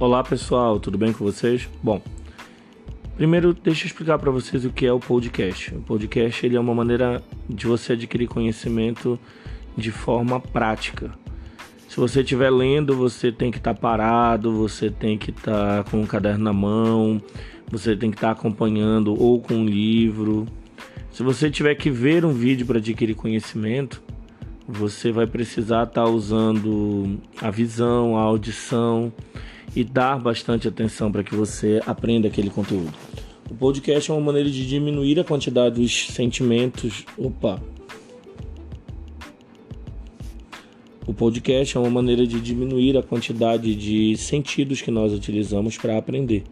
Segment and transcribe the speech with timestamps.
[0.00, 1.68] Olá pessoal, tudo bem com vocês?
[1.82, 2.00] Bom,
[3.18, 5.74] primeiro deixa eu explicar para vocês o que é o podcast.
[5.74, 9.20] O podcast ele é uma maneira de você adquirir conhecimento
[9.76, 11.10] de forma prática.
[11.86, 15.90] Se você estiver lendo, você tem que estar tá parado, você tem que estar tá
[15.90, 17.20] com um caderno na mão,
[17.70, 20.46] você tem que estar tá acompanhando ou com um livro.
[21.12, 24.02] Se você tiver que ver um vídeo para adquirir conhecimento,
[24.66, 29.12] você vai precisar estar tá usando a visão, a audição
[29.74, 32.92] e dar bastante atenção para que você aprenda aquele conteúdo.
[33.50, 37.04] O podcast é uma maneira de diminuir a quantidade dos sentimentos.
[37.18, 37.60] Opa!
[41.06, 45.98] O podcast é uma maneira de diminuir a quantidade de sentidos que nós utilizamos para
[45.98, 46.44] aprender.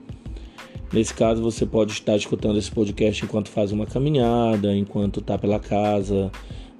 [0.92, 5.60] Nesse caso, você pode estar escutando esse podcast enquanto faz uma caminhada, enquanto está pela
[5.60, 6.32] casa,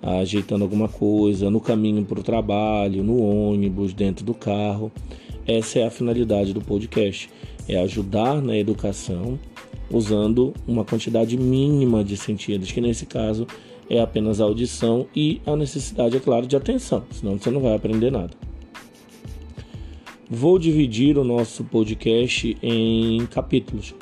[0.03, 4.91] ajeitando alguma coisa, no caminho para o trabalho, no ônibus, dentro do carro.
[5.49, 7.31] Essa é a finalidade do podcast:
[7.67, 9.39] é ajudar na educação
[9.91, 13.47] usando uma quantidade mínima de sentidos, que nesse caso
[13.89, 17.75] é apenas a audição e a necessidade, é claro, de atenção, senão você não vai
[17.75, 18.31] aprender nada.
[20.31, 23.95] Vou dividir o nosso podcast em capítulos,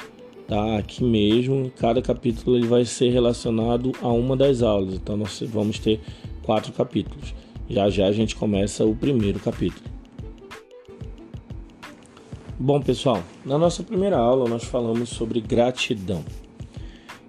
[0.49, 0.79] tá?
[0.79, 5.79] Aqui mesmo, cada capítulo ele vai ser relacionado a uma das aulas, então nós vamos
[5.79, 6.01] ter
[6.43, 7.33] quatro capítulos.
[7.71, 9.96] Já já a gente começa o primeiro capítulo.
[12.59, 16.25] Bom, pessoal, na nossa primeira aula nós falamos sobre gratidão.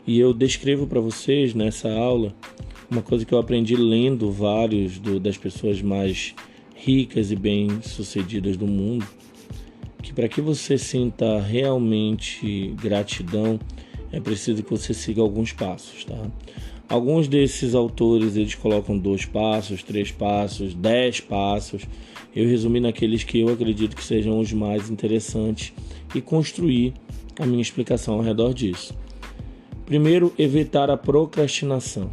[0.08, 2.34] E eu descrevo para vocês nessa aula
[2.89, 6.34] uma coisa que eu aprendi lendo vários do, das pessoas mais
[6.73, 9.06] ricas e bem-sucedidas do mundo,
[10.02, 13.59] que para que você sinta realmente gratidão,
[14.14, 16.31] é preciso que você siga alguns passos, tá?
[16.90, 21.84] Alguns desses autores eles colocam dois passos, três passos, dez passos.
[22.34, 25.74] Eu resumi naqueles que eu acredito que sejam os mais interessantes
[26.16, 26.94] e construir
[27.38, 28.94] a minha explicação ao redor disso.
[29.86, 32.09] Primeiro, evitar a procrastinação.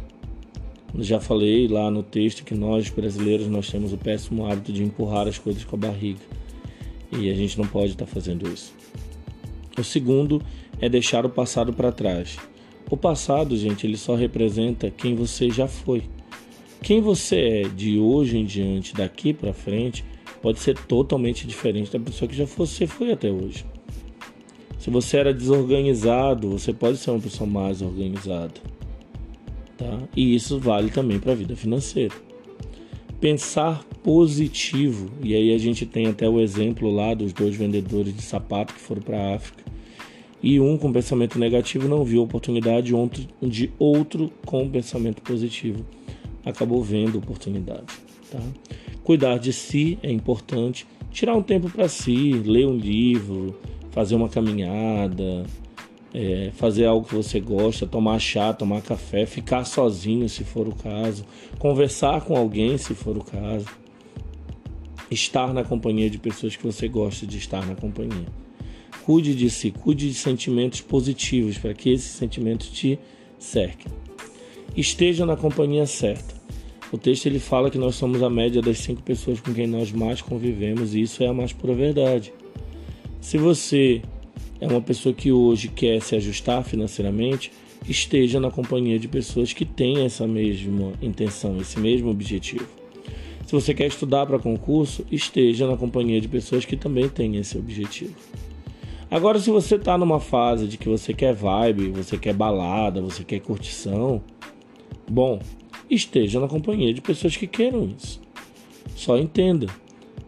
[0.99, 5.27] Já falei lá no texto que nós brasileiros nós temos o péssimo hábito de empurrar
[5.27, 6.21] as coisas com a barriga
[7.11, 8.73] e a gente não pode estar fazendo isso.
[9.77, 10.41] O segundo
[10.79, 12.37] é deixar o passado para trás.
[12.89, 16.03] O passado, gente, ele só representa quem você já foi.
[16.83, 20.05] Quem você é de hoje em diante, daqui para frente,
[20.39, 23.65] pode ser totalmente diferente da pessoa que já você foi até hoje.
[24.77, 28.53] Se você era desorganizado, você pode ser uma pessoa mais organizada.
[29.75, 29.99] Tá?
[30.15, 32.13] E isso vale também para a vida financeira.
[33.19, 38.21] Pensar positivo, e aí a gente tem até o exemplo lá dos dois vendedores de
[38.21, 39.64] sapato que foram para a África
[40.45, 42.93] e um com pensamento negativo não viu oportunidade,
[43.41, 45.83] de outro com pensamento positivo
[46.45, 47.87] acabou vendo oportunidade.
[48.31, 48.39] Tá?
[49.03, 53.57] Cuidar de si é importante, tirar um tempo para si, ler um livro,
[53.89, 55.47] fazer uma caminhada,
[56.13, 60.75] é, fazer algo que você gosta, tomar chá, tomar café, ficar sozinho se for o
[60.75, 61.25] caso,
[61.57, 63.65] conversar com alguém se for o caso,
[65.09, 68.44] estar na companhia de pessoas que você gosta de estar na companhia.
[69.05, 72.97] Cuide de si, cuide de sentimentos positivos para que esses sentimentos te
[73.37, 73.91] cerquem.
[74.75, 76.33] Esteja na companhia certa.
[76.91, 79.91] O texto ele fala que nós somos a média das cinco pessoas com quem nós
[79.91, 82.33] mais convivemos e isso é a mais pura verdade.
[83.21, 84.01] Se você
[84.59, 87.51] é uma pessoa que hoje quer se ajustar financeiramente,
[87.87, 92.67] esteja na companhia de pessoas que têm essa mesma intenção, esse mesmo objetivo.
[93.45, 97.55] Se você quer estudar para concurso, esteja na companhia de pessoas que também têm esse
[97.55, 98.15] objetivo.
[99.15, 103.23] Agora, se você está numa fase de que você quer vibe, você quer balada, você
[103.23, 104.21] quer curtição,
[105.09, 105.39] bom,
[105.89, 108.19] esteja na companhia de pessoas que queiram isso.
[108.93, 109.67] Só entenda,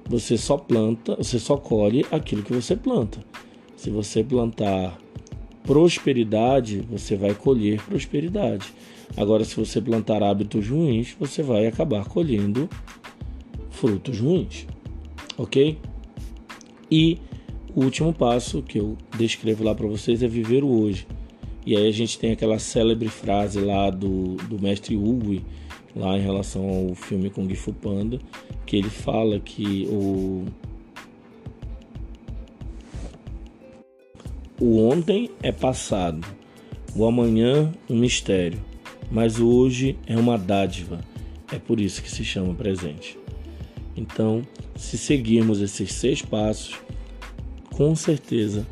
[0.06, 3.20] você só planta, você só colhe aquilo que você planta.
[3.76, 4.98] Se você plantar
[5.64, 8.74] prosperidade, você vai colher prosperidade.
[9.18, 12.70] Agora, se você plantar hábitos ruins, você vai acabar colhendo
[13.70, 14.66] frutos ruins,
[15.38, 15.78] ok?
[16.90, 17.20] E
[17.76, 21.08] o último passo que eu descrevo lá para vocês é viver o hoje.
[21.66, 25.44] E aí a gente tem aquela célebre frase lá do, do mestre Uwe,
[25.96, 28.20] lá em relação ao filme Kung Fu Panda,
[28.66, 30.46] que ele fala que o,
[34.62, 36.26] o ontem é passado,
[36.96, 38.60] o amanhã um mistério,
[39.12, 41.00] mas o hoje é uma dádiva.
[41.52, 43.18] É por isso que se chama presente.
[43.96, 44.42] Então,
[44.76, 46.76] se seguirmos esses seis passos,
[47.78, 48.66] com certeza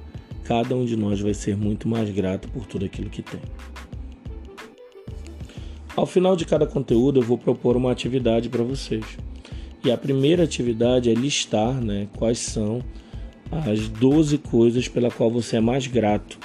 [0.43, 3.39] cada um de nós vai ser muito mais grato por tudo aquilo que tem.
[5.95, 9.05] Ao final de cada conteúdo, eu vou propor uma atividade para vocês.
[9.83, 12.79] E a primeira atividade é listar né, quais são
[13.51, 16.39] as 12 coisas pela qual você é mais grato.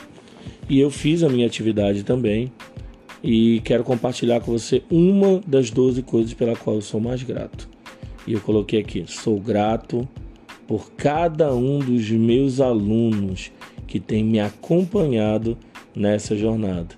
[0.68, 2.52] E eu fiz a minha atividade também
[3.24, 7.68] e quero compartilhar com você uma das 12 coisas pela qual eu sou mais grato.
[8.26, 10.06] E eu coloquei aqui: sou grato
[10.70, 13.50] por cada um dos meus alunos
[13.88, 15.58] que tem me acompanhado
[15.96, 16.94] nessa jornada.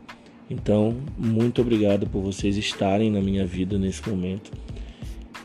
[0.51, 4.53] Então, muito obrigado por vocês estarem na minha vida nesse momento.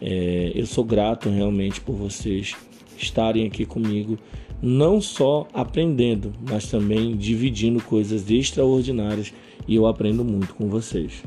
[0.01, 2.53] É, eu sou grato realmente por vocês
[2.97, 4.19] estarem aqui comigo,
[4.62, 9.33] não só aprendendo, mas também dividindo coisas extraordinárias
[9.65, 11.23] e eu aprendo muito com vocês.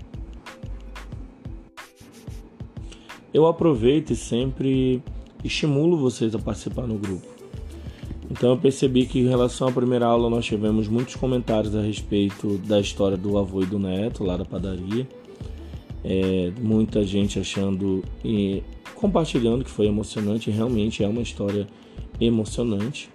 [3.33, 5.03] Eu aproveito e sempre
[5.45, 7.27] estimulo vocês a participar no grupo.
[8.31, 12.59] Então eu percebi que em relação à primeira aula nós tivemos muitos comentários a respeito
[12.59, 15.07] da história do avô e do neto lá da padaria.
[16.05, 18.63] É, muita gente achando e
[18.95, 21.67] compartilhando que foi emocionante, realmente é uma história
[22.21, 23.11] emocionante.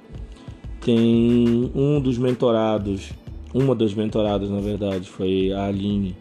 [0.82, 3.12] Tem um dos mentorados,
[3.54, 6.16] uma das mentoradas na verdade, foi a Aline.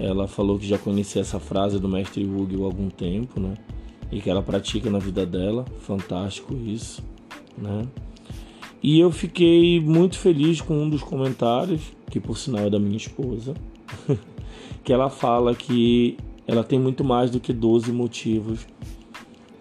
[0.00, 3.54] Ela falou que já conhecia essa frase do mestre Hugo há algum tempo, né?
[4.14, 5.64] E que ela pratica na vida dela.
[5.80, 7.02] Fantástico isso,
[7.58, 7.84] né?
[8.80, 12.96] E eu fiquei muito feliz com um dos comentários, que por sinal é da minha
[12.96, 13.54] esposa,
[14.84, 16.16] que ela fala que
[16.46, 18.64] ela tem muito mais do que 12 motivos,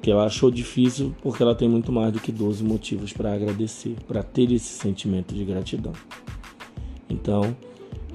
[0.03, 3.95] que ela achou difícil porque ela tem muito mais do que 12 motivos para agradecer,
[4.07, 5.94] para ter esse sentimento de gratidão.
[7.09, 7.55] Então,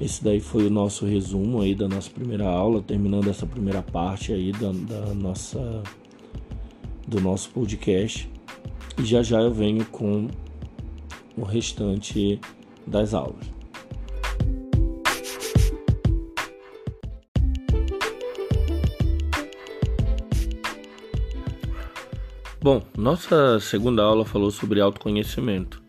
[0.00, 4.32] esse daí foi o nosso resumo aí da nossa primeira aula, terminando essa primeira parte
[4.32, 5.82] aí da, da nossa
[7.08, 8.30] do nosso podcast.
[8.98, 10.28] E já já eu venho com
[11.36, 12.38] o restante
[12.86, 13.58] das aulas.
[22.60, 25.80] Bom, nossa segunda aula falou sobre autoconhecimento.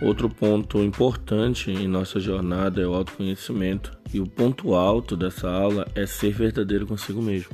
[0.00, 5.86] Outro ponto importante em nossa jornada é o autoconhecimento, e o ponto alto dessa aula
[5.94, 7.50] é ser verdadeiro consigo mesmo.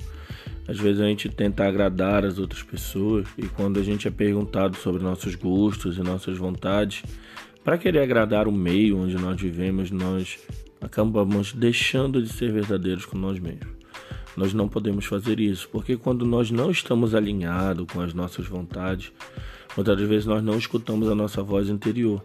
[0.69, 4.77] Às vezes a gente tenta agradar as outras pessoas e quando a gente é perguntado
[4.77, 7.03] sobre nossos gostos e nossas vontades,
[7.63, 10.39] para querer agradar o meio onde nós vivemos, nós
[10.81, 13.77] acabamos deixando de ser verdadeiros com nós mesmos.
[14.37, 19.11] Nós não podemos fazer isso, porque quando nós não estamos alinhados com as nossas vontades,
[19.75, 22.23] muitas vezes nós não escutamos a nossa voz interior.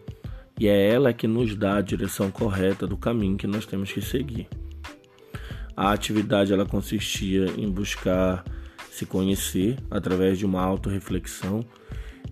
[0.59, 4.01] E é ela que nos dá a direção correta do caminho que nós temos que
[4.01, 4.47] seguir.
[5.75, 8.43] A atividade ela consistia em buscar
[8.91, 11.65] se conhecer através de uma autorreflexão.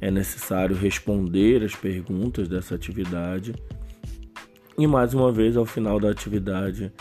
[0.01, 3.53] É necessário responder as perguntas dessa atividade.
[4.77, 6.91] E mais uma vez, ao final da atividade,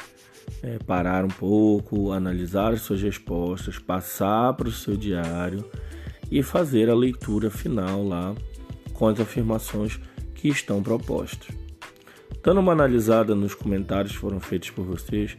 [0.63, 5.65] é, parar um pouco, analisar as suas respostas, passar para o seu diário
[6.31, 8.35] e fazer a leitura final lá
[8.93, 10.01] com as afirmações
[10.35, 11.55] que estão propostas.
[12.43, 15.37] Dando uma analisada nos comentários que foram feitos por vocês,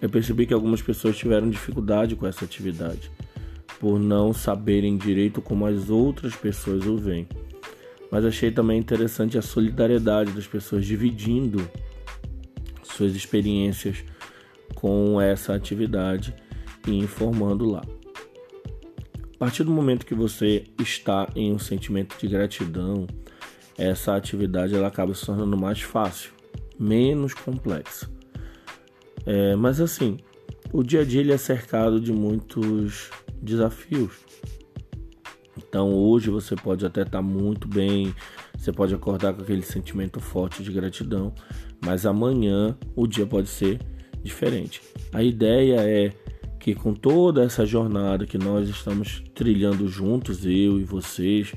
[0.00, 3.10] eu percebi que algumas pessoas tiveram dificuldade com essa atividade,
[3.80, 7.28] por não saberem direito como as outras pessoas o veem.
[8.10, 11.68] Mas achei também interessante a solidariedade das pessoas dividindo
[12.82, 14.04] suas experiências
[14.74, 16.34] com essa atividade
[16.86, 17.82] e informando lá.
[19.34, 23.06] A partir do momento que você está em um sentimento de gratidão,
[23.76, 26.32] essa atividade ela acaba se tornando mais fácil,
[26.78, 28.17] menos complexa.
[29.26, 30.18] É, mas assim,
[30.72, 33.10] o dia a dia ele é cercado de muitos
[33.40, 34.12] desafios.
[35.56, 38.14] Então hoje você pode até estar tá muito bem,
[38.56, 41.32] você pode acordar com aquele sentimento forte de gratidão,
[41.84, 43.80] mas amanhã o dia pode ser
[44.22, 44.80] diferente.
[45.12, 46.12] A ideia é
[46.58, 51.54] que com toda essa jornada que nós estamos trilhando juntos, eu e vocês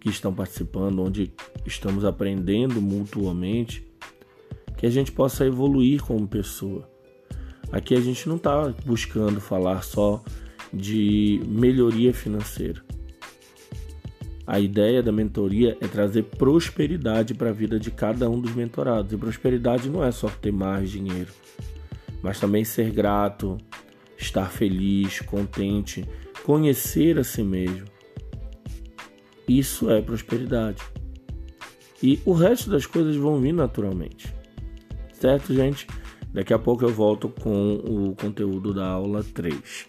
[0.00, 1.32] que estão participando, onde
[1.66, 3.89] estamos aprendendo mutuamente,
[4.80, 6.88] que a gente possa evoluir como pessoa.
[7.70, 10.24] Aqui a gente não está buscando falar só
[10.72, 12.82] de melhoria financeira.
[14.46, 19.12] A ideia da mentoria é trazer prosperidade para a vida de cada um dos mentorados.
[19.12, 21.30] E prosperidade não é só ter mais dinheiro,
[22.22, 23.58] mas também ser grato,
[24.16, 26.08] estar feliz, contente,
[26.42, 27.84] conhecer a si mesmo.
[29.46, 30.82] Isso é prosperidade.
[32.02, 34.39] E o resto das coisas vão vir naturalmente.
[35.20, 35.86] Certo, gente?
[36.32, 39.86] Daqui a pouco eu volto com o conteúdo da aula 3.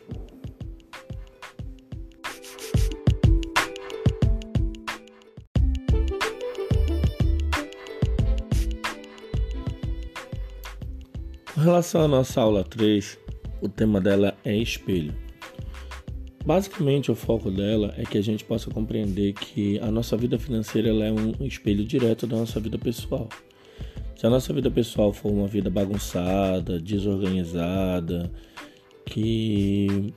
[11.54, 13.18] Com relação à nossa aula 3,
[13.62, 15.14] o tema dela é espelho.
[16.46, 20.90] basicamente o foco dela é que a gente possa compreender que a nossa vida financeira
[20.90, 23.30] é um espelho direto da nossa vida pessoal.
[24.22, 28.32] Se a nossa vida pessoal for uma vida bagunçada, desorganizada,
[29.04, 30.14] que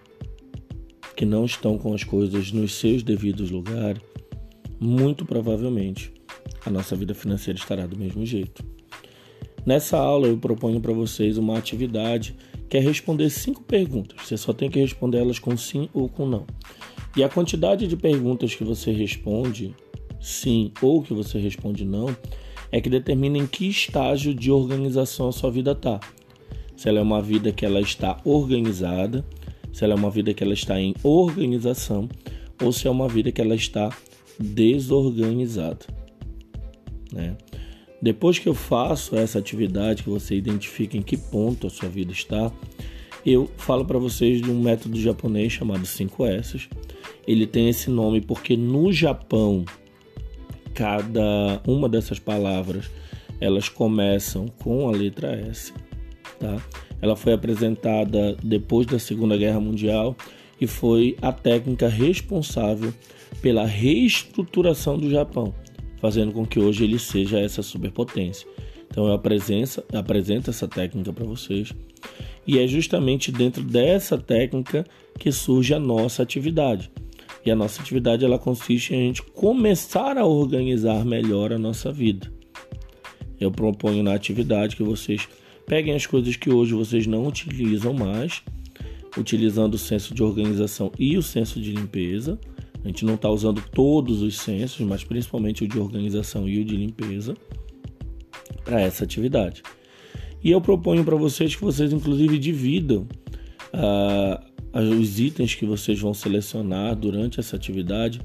[1.16, 4.02] que não estão com as coisas nos seus devidos lugares,
[4.78, 6.12] muito provavelmente
[6.66, 8.62] a nossa vida financeira estará do mesmo jeito.
[9.64, 12.37] Nessa aula eu proponho para vocês uma atividade
[12.68, 14.18] que é responder cinco perguntas.
[14.20, 16.44] Você só tem que responder elas com sim ou com não.
[17.16, 19.75] E a quantidade de perguntas que você responde
[20.20, 22.14] sim ou que você responde não
[22.75, 26.00] é que determina em que estágio de organização a sua vida está.
[26.76, 29.25] Se ela é uma vida que ela está organizada,
[29.73, 32.09] se ela é uma vida que ela está em organização
[32.61, 33.97] ou se é uma vida que ela está
[34.40, 35.87] desorganizada,
[37.12, 37.37] né?
[38.02, 42.11] Depois que eu faço essa atividade, que você identifica em que ponto a sua vida
[42.11, 42.50] está,
[43.25, 46.69] eu falo para vocês de um método japonês chamado 5S.
[47.25, 49.64] Ele tem esse nome porque no Japão
[50.75, 52.90] cada uma dessas palavras
[53.40, 55.73] elas começam com a letra S,
[56.38, 56.57] tá?
[57.00, 60.16] Ela foi apresentada depois da Segunda Guerra Mundial
[60.61, 62.93] e foi a técnica responsável
[63.43, 65.52] pela reestruturação do Japão
[66.04, 68.47] fazendo com que hoje ele seja essa superpotência.
[68.90, 71.73] Então eu apresento, apresento essa técnica para vocês
[72.47, 74.85] e é justamente dentro dessa técnica
[75.19, 76.90] que surge a nossa atividade.
[77.45, 81.93] E a nossa atividade ela consiste em a gente começar a organizar melhor a nossa
[81.93, 82.33] vida.
[83.39, 85.29] Eu proponho na atividade que vocês
[85.67, 88.43] peguem as coisas que hoje vocês não utilizam mais,
[89.19, 92.39] utilizando o senso de organização e o senso de limpeza
[92.85, 96.65] a gente não está usando todos os censos, mas principalmente o de organização e o
[96.65, 97.35] de limpeza
[98.63, 99.63] para essa atividade.
[100.43, 103.09] E eu proponho para vocês que vocês, inclusive, dividam
[103.73, 108.21] uh, os itens que vocês vão selecionar durante essa atividade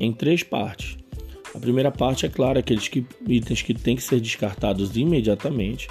[0.00, 0.96] em três partes.
[1.54, 5.86] A primeira parte, é claro, aqueles que, itens que têm que ser descartados imediatamente.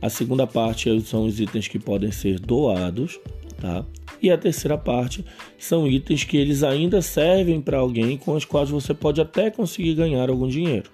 [0.00, 3.20] A segunda parte são os itens que podem ser doados,
[3.60, 3.84] tá?
[4.22, 5.24] E a terceira parte
[5.58, 9.94] são itens que eles ainda servem para alguém com os quais você pode até conseguir
[9.94, 10.90] ganhar algum dinheiro.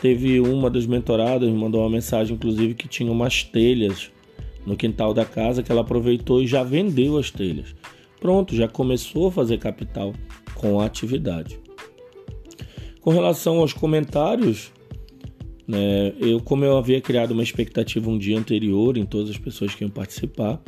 [0.00, 4.10] Teve uma das mentoradas me mandou uma mensagem, inclusive, que tinha umas telhas
[4.66, 7.74] no quintal da casa que ela aproveitou e já vendeu as telhas.
[8.20, 10.14] Pronto, já começou a fazer capital
[10.54, 11.58] com a atividade.
[13.00, 14.72] Com relação aos comentários,
[15.68, 19.74] né, eu como eu havia criado uma expectativa um dia anterior em todas as pessoas
[19.74, 20.60] que iam participar,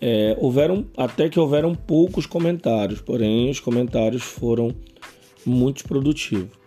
[0.00, 4.74] é, houveram até que houveram poucos comentários, porém os comentários foram
[5.44, 6.58] muito produtivos.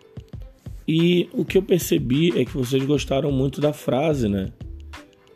[0.87, 4.51] E o que eu percebi é que vocês gostaram muito da frase, né?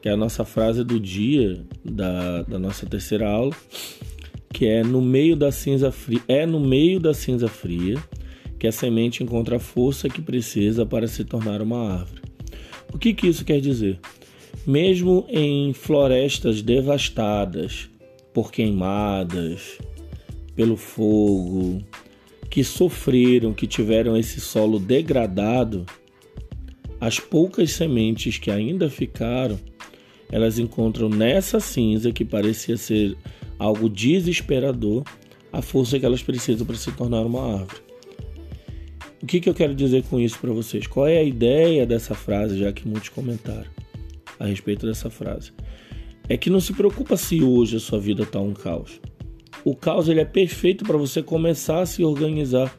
[0.08, 3.54] É a nossa frase do dia da, da nossa terceira aula,
[4.54, 8.02] que é no meio da cinza fria, é no meio da cinza fria
[8.58, 12.22] que a semente encontra a força que precisa para se tornar uma árvore.
[12.94, 14.00] O que, que isso quer dizer?
[14.66, 17.90] Mesmo em florestas devastadas
[18.34, 19.78] por queimadas,
[20.56, 21.84] pelo fogo,
[22.50, 25.86] que sofreram, que tiveram esse solo degradado,
[26.98, 29.60] as poucas sementes que ainda ficaram,
[30.31, 33.17] elas encontram nessa cinza que parecia ser
[33.57, 35.03] algo desesperador,
[35.51, 37.81] a força que elas precisam para se tornar uma árvore.
[39.22, 40.86] O que, que eu quero dizer com isso para vocês?
[40.86, 43.77] Qual é a ideia dessa frase, já que muitos comentaram?
[44.39, 45.51] a respeito dessa frase.
[46.29, 49.00] É que não se preocupa se hoje a sua vida está um caos.
[49.63, 52.75] O caos ele é perfeito para você começar a se organizar,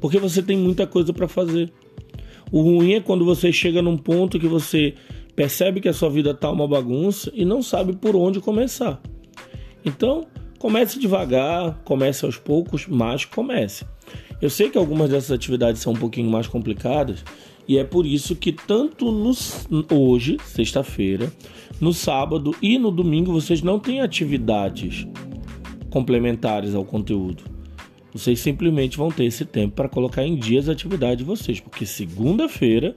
[0.00, 1.72] porque você tem muita coisa para fazer.
[2.50, 4.94] O ruim é quando você chega num ponto que você
[5.36, 9.00] percebe que a sua vida está uma bagunça e não sabe por onde começar.
[9.84, 10.26] Então,
[10.58, 13.84] comece devagar, comece aos poucos, mas comece.
[14.40, 17.22] Eu sei que algumas dessas atividades são um pouquinho mais complicadas
[17.68, 19.32] e é por isso que tanto no,
[19.92, 21.30] hoje, sexta-feira,
[21.80, 25.06] no sábado e no domingo vocês não têm atividades
[25.90, 27.44] complementares ao conteúdo.
[28.12, 31.84] Vocês simplesmente vão ter esse tempo para colocar em dia as atividades de vocês, porque
[31.84, 32.96] segunda-feira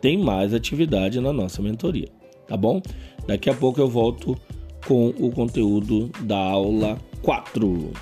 [0.00, 2.08] tem mais atividade na nossa mentoria,
[2.46, 2.80] tá bom?
[3.26, 4.36] Daqui a pouco eu volto
[4.86, 7.92] com o conteúdo da aula 4.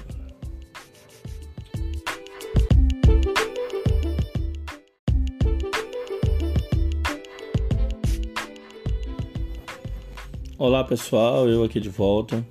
[10.58, 12.44] Olá pessoal, eu aqui de volta.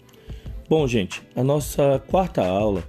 [0.70, 2.84] Bom, gente, a nossa quarta aula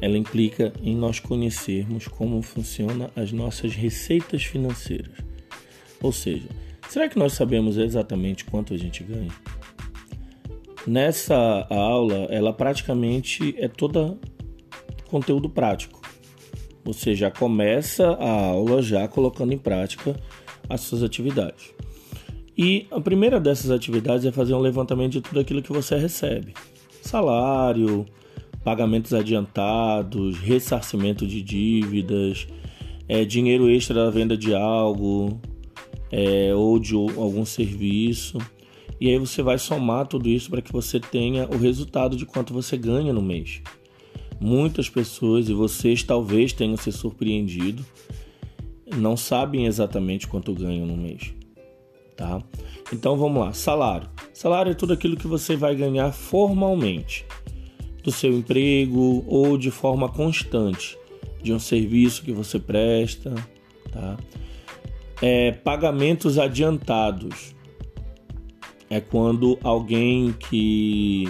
[0.00, 5.35] ela implica em nós conhecermos como funcionam as nossas receitas financeiras.
[6.06, 6.46] Ou seja,
[6.88, 9.32] será que nós sabemos exatamente quanto a gente ganha?
[10.86, 14.16] Nessa aula, ela praticamente é toda
[15.08, 16.00] conteúdo prático.
[16.84, 20.14] Você já começa a aula já colocando em prática
[20.68, 21.74] as suas atividades.
[22.56, 26.54] E a primeira dessas atividades é fazer um levantamento de tudo aquilo que você recebe:
[27.02, 28.06] salário,
[28.62, 32.46] pagamentos adiantados, ressarcimento de dívidas,
[33.08, 35.40] é, dinheiro extra da venda de algo
[36.10, 38.38] é, ou de algum serviço.
[39.00, 42.54] E aí você vai somar tudo isso para que você tenha o resultado de quanto
[42.54, 43.60] você ganha no mês.
[44.40, 47.84] Muitas pessoas, e vocês talvez tenham se surpreendido,
[48.96, 51.34] não sabem exatamente quanto ganham no mês.
[52.16, 52.42] Tá?
[52.92, 54.08] Então vamos lá, salário.
[54.32, 57.26] Salário é tudo aquilo que você vai ganhar formalmente
[58.02, 60.96] do seu emprego ou de forma constante
[61.42, 63.34] de um serviço que você presta,
[63.90, 64.16] tá?
[65.22, 67.54] É, pagamentos adiantados
[68.90, 71.24] é quando alguém que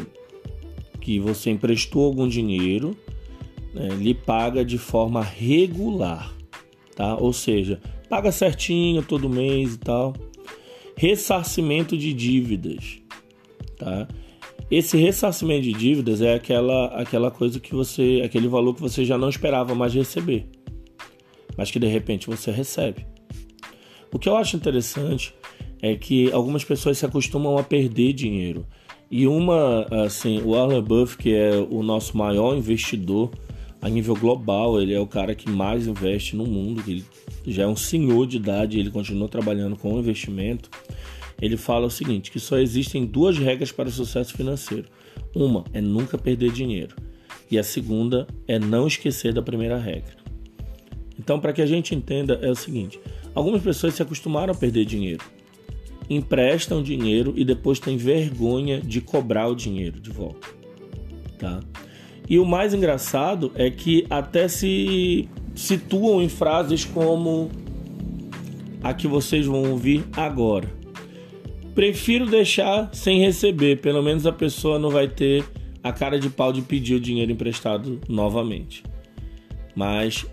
[1.00, 2.96] que você emprestou algum dinheiro
[3.72, 6.34] né, lhe paga de forma regular,
[6.96, 7.16] tá?
[7.16, 10.14] Ou seja, paga certinho todo mês e tal.
[10.96, 12.98] Ressarcimento de dívidas,
[13.78, 14.08] tá?
[14.68, 19.16] Esse ressarcimento de dívidas é aquela aquela coisa que você, aquele valor que você já
[19.16, 20.48] não esperava mais receber,
[21.56, 23.06] mas que de repente você recebe.
[24.12, 25.34] O que eu acho interessante
[25.80, 28.66] é que algumas pessoas se acostumam a perder dinheiro.
[29.10, 33.30] E uma, assim, o Warren Buffett, que é o nosso maior investidor
[33.80, 37.04] a nível global, ele é o cara que mais investe no mundo, ele
[37.46, 40.70] já é um senhor de idade, ele continua trabalhando com investimento.
[41.40, 44.88] Ele fala o seguinte, que só existem duas regras para o sucesso financeiro.
[45.34, 46.96] Uma é nunca perder dinheiro
[47.50, 50.14] e a segunda é não esquecer da primeira regra.
[51.18, 53.00] Então, para que a gente entenda, é o seguinte:
[53.36, 55.22] algumas pessoas se acostumaram a perder dinheiro
[56.08, 60.48] emprestam dinheiro e depois têm vergonha de cobrar o dinheiro de volta,
[61.38, 61.60] tá?
[62.28, 67.50] E o mais engraçado é que até se situam em frases como
[68.82, 70.68] a que vocês vão ouvir agora.
[71.74, 75.44] Prefiro deixar sem receber, pelo menos a pessoa não vai ter
[75.82, 78.82] a cara de pau de pedir o dinheiro emprestado novamente.
[79.74, 80.26] Mas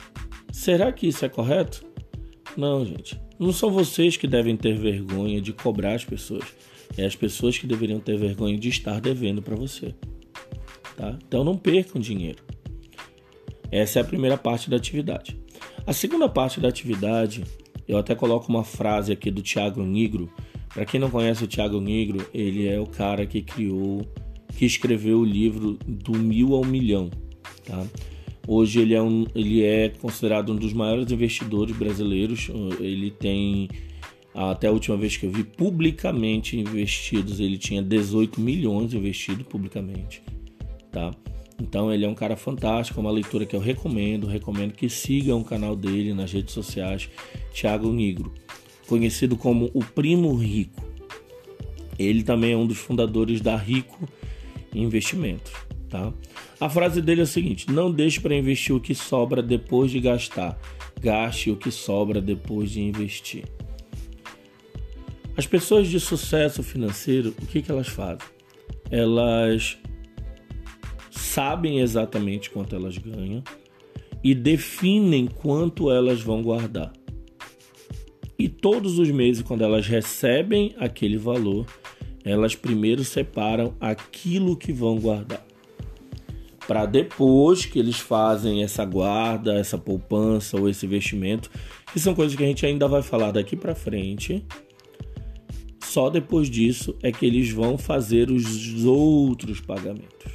[0.52, 1.93] será que isso é correto?
[2.56, 3.20] Não, gente.
[3.40, 6.44] Não são vocês que devem ter vergonha de cobrar as pessoas.
[6.98, 9.94] É as pessoas que deveriam ter vergonha de estar devendo para você.
[10.96, 11.18] Tá?
[11.28, 12.44] Então não percam dinheiro.
[13.72, 15.40] Essa é a primeira parte da atividade.
[15.86, 17.44] A segunda parte da atividade,
[17.88, 20.30] eu até coloco uma frase aqui do Tiago Negro.
[20.72, 24.08] Para quem não conhece o Tiago Negro, ele é o cara que criou,
[24.56, 27.10] que escreveu o livro do mil ao milhão.
[27.66, 27.84] Tá?
[28.46, 32.50] Hoje ele é, um, ele é considerado um dos maiores investidores brasileiros.
[32.80, 33.70] Ele tem,
[34.34, 40.22] até a última vez que eu vi, publicamente investidos, ele tinha 18 milhões investidos publicamente.
[40.92, 41.12] Tá?
[41.62, 44.28] Então ele é um cara fantástico, é uma leitura que eu recomendo.
[44.28, 47.10] Recomendo que sigam o canal dele nas redes sociais,
[47.54, 48.34] Thiago Negro,
[48.88, 50.84] conhecido como o Primo Rico.
[51.98, 54.10] Ele também é um dos fundadores da Rico
[54.76, 55.54] Investimentos.
[55.94, 56.12] Tá?
[56.60, 60.00] A frase dele é a seguinte: não deixe para investir o que sobra depois de
[60.00, 60.60] gastar,
[61.00, 63.44] gaste o que sobra depois de investir.
[65.38, 68.28] As pessoas de sucesso financeiro, o que, que elas fazem?
[68.90, 69.78] Elas
[71.12, 73.44] sabem exatamente quanto elas ganham
[74.24, 76.92] e definem quanto elas vão guardar.
[78.38, 81.68] E todos os meses, quando elas recebem aquele valor,
[82.26, 85.53] elas primeiro separam aquilo que vão guardar
[86.68, 91.50] para depois que eles fazem essa guarda, essa poupança ou esse investimento,
[91.92, 94.46] que são coisas que a gente ainda vai falar daqui para frente.
[95.84, 100.32] Só depois disso é que eles vão fazer os outros pagamentos.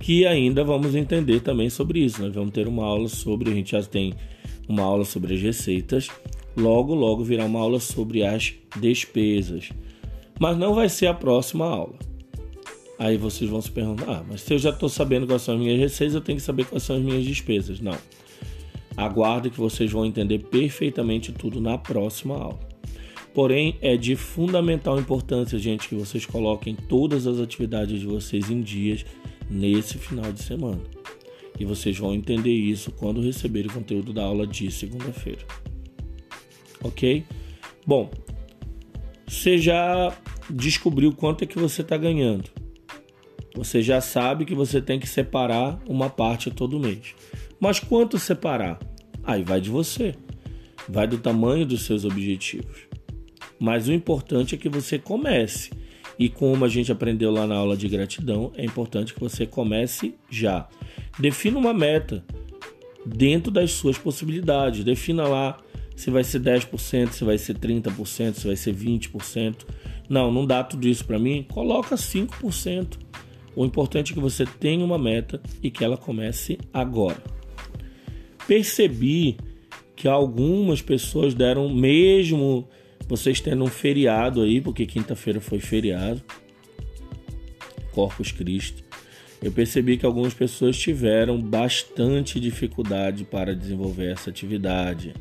[0.00, 2.20] Que ainda vamos entender também sobre isso.
[2.20, 4.12] Nós vamos ter uma aula sobre, a gente já tem
[4.68, 6.08] uma aula sobre as receitas,
[6.56, 9.70] logo logo virá uma aula sobre as despesas.
[10.38, 11.94] Mas não vai ser a próxima aula.
[12.98, 15.60] Aí vocês vão se perguntar: ah, mas se eu já estou sabendo quais são as
[15.60, 17.80] minhas receitas, eu tenho que saber quais são as minhas despesas.
[17.80, 17.96] Não.
[18.96, 22.58] Aguarde que vocês vão entender perfeitamente tudo na próxima aula.
[23.34, 28.62] Porém, é de fundamental importância, gente, que vocês coloquem todas as atividades de vocês em
[28.62, 29.04] dias
[29.50, 30.80] nesse final de semana.
[31.60, 35.44] E vocês vão entender isso quando receberem o conteúdo da aula de segunda-feira.
[36.82, 37.24] Ok?
[37.86, 38.10] Bom,
[39.26, 40.16] você já
[40.48, 42.50] descobriu quanto é que você está ganhando
[43.56, 47.14] você já sabe que você tem que separar uma parte todo mês.
[47.58, 48.78] Mas quanto separar?
[49.24, 50.14] Aí vai de você.
[50.86, 52.86] Vai do tamanho dos seus objetivos.
[53.58, 55.70] Mas o importante é que você comece.
[56.18, 60.14] E como a gente aprendeu lá na aula de gratidão, é importante que você comece
[60.28, 60.68] já.
[61.18, 62.22] Defina uma meta
[63.06, 64.84] dentro das suas possibilidades.
[64.84, 65.58] Defina lá
[65.94, 69.66] se vai ser 10%, se vai ser 30%, se vai ser 20%.
[70.10, 71.42] Não, não dá tudo isso para mim.
[71.48, 73.05] Coloca 5%.
[73.56, 77.22] O importante é que você tenha uma meta e que ela comece agora.
[78.46, 79.38] Percebi
[79.96, 82.68] que algumas pessoas deram mesmo
[83.08, 86.22] vocês tendo um feriado aí, porque quinta-feira foi feriado,
[87.92, 88.84] Corpus Christi.
[89.40, 95.14] Eu percebi que algumas pessoas tiveram bastante dificuldade para desenvolver essa atividade,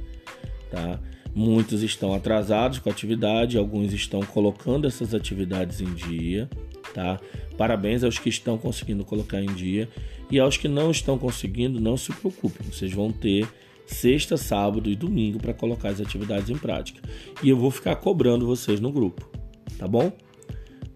[0.69, 0.99] tá?
[1.33, 6.49] Muitos estão atrasados com a atividade, alguns estão colocando essas atividades em dia,
[6.95, 7.19] tá?
[7.57, 9.89] Parabéns aos que estão conseguindo colocar em dia
[10.31, 13.45] e aos que não estão conseguindo, não se preocupem, vocês vão ter
[13.85, 17.01] sexta, sábado e domingo para colocar as atividades em prática.
[17.43, 19.29] E eu vou ficar cobrando vocês no grupo,
[19.77, 20.11] tá bom?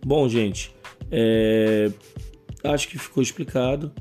[0.03, 0.73] Bom, gente,
[1.12, 1.91] é...
[2.63, 3.91] acho que ficou explicado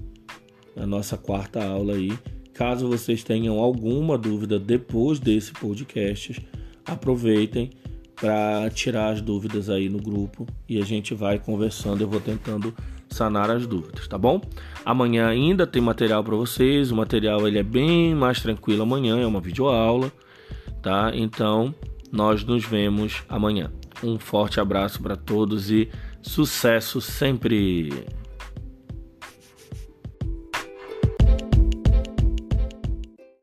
[0.76, 2.16] a nossa quarta aula aí.
[2.54, 6.40] Caso vocês tenham alguma dúvida depois desse podcast,
[6.86, 7.70] aproveitem
[8.20, 12.00] para tirar as dúvidas aí no grupo e a gente vai conversando.
[12.00, 12.74] Eu vou tentando
[13.08, 14.40] sanar as dúvidas, tá bom?
[14.84, 16.90] Amanhã ainda tem material para vocês.
[16.90, 20.12] O material ele é bem mais tranquilo amanhã, é uma videoaula,
[20.82, 21.12] tá?
[21.14, 21.74] Então,
[22.12, 23.70] nós nos vemos amanhã.
[24.02, 25.88] Um forte abraço para todos e
[26.22, 28.06] sucesso sempre.